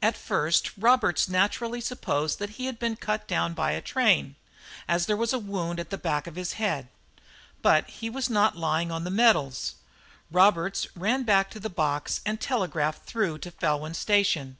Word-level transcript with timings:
At 0.00 0.16
first 0.16 0.70
Roberts 0.78 1.28
naturally 1.28 1.82
supposed 1.82 2.38
that 2.38 2.48
he 2.56 2.64
had 2.64 2.78
been 2.78 2.96
cut 2.96 3.28
down 3.28 3.52
by 3.52 3.72
a 3.72 3.82
train, 3.82 4.34
as 4.88 5.04
there 5.04 5.14
was 5.14 5.34
a 5.34 5.38
wound 5.38 5.78
at 5.78 5.90
the 5.90 5.98
back 5.98 6.26
of 6.26 6.34
the 6.36 6.44
head; 6.56 6.88
but 7.60 7.86
he 7.90 8.08
was 8.08 8.30
not 8.30 8.56
lying 8.56 8.90
on 8.90 9.04
the 9.04 9.10
metals. 9.10 9.74
Roberts 10.30 10.86
ran 10.96 11.24
back 11.24 11.50
to 11.50 11.60
the 11.60 11.68
box 11.68 12.22
and 12.24 12.40
telegraphed 12.40 13.04
through 13.04 13.36
to 13.40 13.50
Felwyn 13.50 13.92
Station. 13.94 14.56